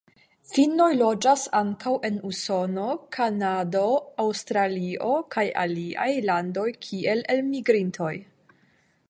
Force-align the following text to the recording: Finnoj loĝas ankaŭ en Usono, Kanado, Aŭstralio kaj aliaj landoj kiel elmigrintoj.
Finnoj 0.51 0.85
loĝas 1.01 1.43
ankaŭ 1.59 1.91
en 2.09 2.17
Usono, 2.29 2.85
Kanado, 3.17 3.83
Aŭstralio 4.25 5.13
kaj 5.37 5.45
aliaj 5.67 6.11
landoj 6.31 6.69
kiel 6.89 7.25
elmigrintoj. 7.37 8.13